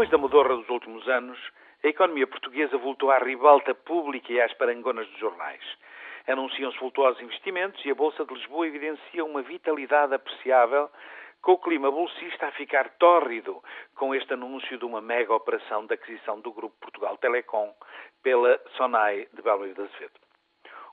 [0.00, 1.38] Depois da modorra dos últimos anos,
[1.84, 5.60] a economia portuguesa voltou à ribalta pública e às parangonas dos jornais.
[6.26, 10.88] Anunciam-se vultuosos investimentos e a Bolsa de Lisboa evidencia uma vitalidade apreciável,
[11.42, 13.62] com o clima bolsista a ficar tórrido
[13.94, 17.70] com este anúncio de uma mega operação de aquisição do Grupo Portugal Telecom
[18.22, 20.19] pela Sonai de Belmiro da Azevedo.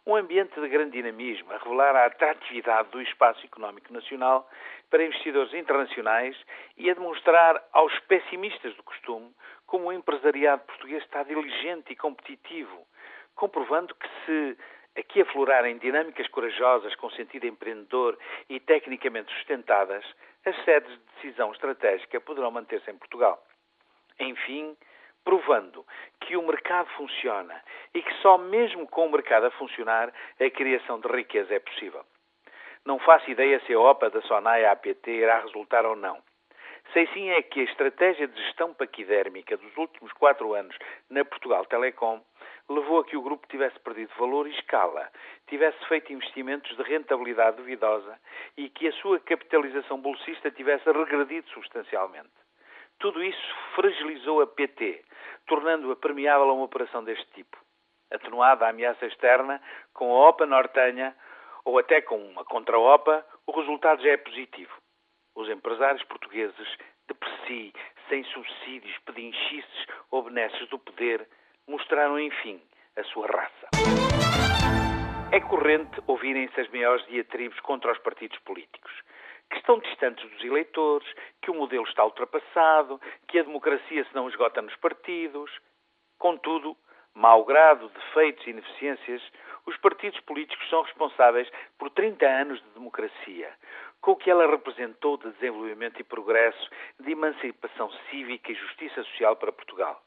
[0.07, 4.49] Um ambiente de grande dinamismo a revelar a atratividade do espaço económico nacional
[4.89, 6.33] para investidores internacionais
[6.77, 9.30] e a demonstrar aos pessimistas do costume
[9.66, 12.88] como o empresariado português está diligente e competitivo,
[13.35, 14.57] comprovando que se
[14.97, 20.05] aqui aflorarem dinâmicas corajosas com sentido empreendedor e tecnicamente sustentadas,
[20.45, 23.45] as sedes de decisão estratégica poderão manter-se em Portugal.
[24.17, 24.73] Enfim,
[25.27, 25.86] provando
[26.22, 27.62] que o mercado funciona
[27.94, 32.06] e que só mesmo com o mercado a funcionar a criação de riqueza é possível.
[32.86, 36.17] Não faço ideia se a OPA da Sonai APT irá resultar ou não.
[36.94, 40.73] Sei sim é que a estratégia de gestão paquidérmica dos últimos quatro anos
[41.09, 42.22] na Portugal Telecom
[42.69, 45.12] levou a que o grupo tivesse perdido valor e escala,
[45.47, 48.17] tivesse feito investimentos de rentabilidade duvidosa
[48.56, 52.47] e que a sua capitalização bolsista tivesse regredido substancialmente.
[53.00, 55.03] Tudo isso fragilizou a PT,
[55.45, 57.56] tornando-a permeável a uma operação deste tipo.
[58.12, 59.62] Atenuada a ameaça externa,
[59.94, 61.16] com a OPA nortenha
[61.64, 64.73] ou até com uma contra-OPA, o resultado já é positivo.
[65.36, 66.68] Os empresários portugueses,
[67.08, 67.72] de per si,
[68.09, 71.28] sem subsídios, pedinchices ou benesses do poder,
[71.68, 72.59] mostraram, enfim,
[72.95, 73.68] a sua raça.
[75.31, 78.92] É corrente ouvirem-se as maiores diatribes contra os partidos políticos
[79.50, 81.08] que estão distantes dos eleitores,
[81.42, 85.52] que o modelo está ultrapassado, que a democracia se não esgota nos partidos.
[86.17, 86.76] Contudo,
[87.14, 89.22] mau grado, defeitos e ineficiências,
[89.66, 93.53] os partidos políticos são responsáveis por 30 anos de democracia,
[94.02, 96.69] com o que ela representou de desenvolvimento e progresso,
[97.00, 100.02] de emancipação cívica e justiça social para Portugal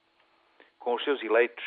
[0.80, 1.62] com os seus eleitos,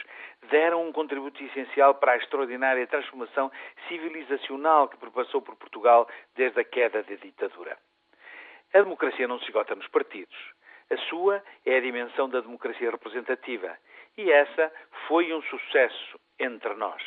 [0.50, 3.52] deram um contributo essencial para a extraordinária transformação
[3.88, 7.78] civilizacional que perpassou por Portugal desde a queda da ditadura.
[8.74, 10.36] A democracia não se esgota nos partidos.
[10.90, 13.78] A sua é a dimensão da democracia representativa.
[14.18, 14.72] E essa
[15.08, 17.02] foi um sucesso entre nós.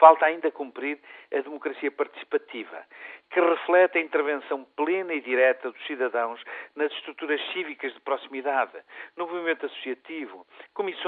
[0.00, 0.98] Falta ainda cumprir
[1.30, 2.86] a democracia participativa,
[3.30, 6.42] que reflete a intervenção plena e direta dos cidadãos
[6.74, 8.78] nas estruturas cívicas de proximidade,
[9.14, 10.46] no movimento associativo,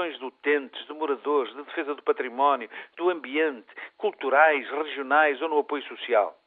[0.03, 5.59] comissões de utentes, de moradores, de defesa do património, do ambiente, culturais, regionais ou no
[5.59, 6.37] apoio social.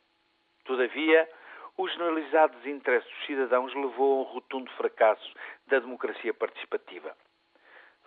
[0.64, 1.28] Todavia,
[1.76, 5.32] o generalizado desinteresse dos cidadãos levou a um rotundo fracasso
[5.66, 7.16] da democracia participativa.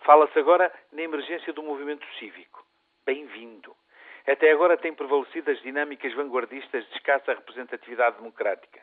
[0.02, 2.64] Fala-se agora na emergência do movimento cívico.
[3.04, 3.74] Bem-vindo.
[4.26, 8.80] Até agora têm prevalecido as dinâmicas vanguardistas de escassa representatividade democrática.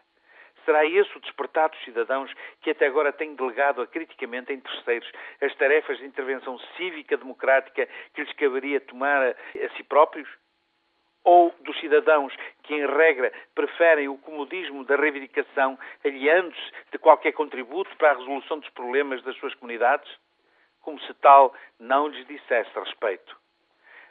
[0.68, 2.30] Será esse o despertar dos cidadãos
[2.60, 5.10] que até agora têm delegado a criticamente em terceiros
[5.42, 10.28] as tarefas de intervenção cívica democrática que lhes caberia tomar a, a si próprios?
[11.24, 17.96] Ou dos cidadãos que, em regra, preferem o comodismo da reivindicação, aliando-se de qualquer contributo
[17.96, 20.12] para a resolução dos problemas das suas comunidades?
[20.82, 23.47] Como se tal não lhes dissesse respeito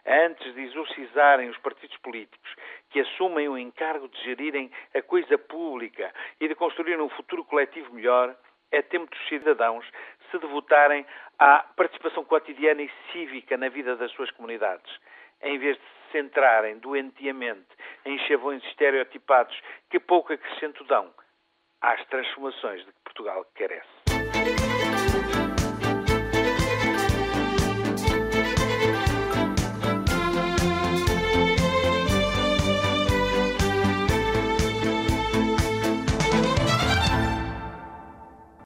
[0.06, 2.55] antes de exorcizarem os partidos políticos
[2.91, 7.93] que assumem o encargo de gerirem a coisa pública e de construir um futuro coletivo
[7.93, 8.37] melhor,
[8.71, 9.84] é tempo dos cidadãos
[10.31, 11.06] se devotarem
[11.39, 14.91] à participação cotidiana e cívica na vida das suas comunidades,
[15.43, 17.69] em vez de se centrarem doentiamente
[18.05, 21.12] em chavões estereotipados que pouco acrescento dão
[21.81, 25.46] às transformações de que Portugal carece.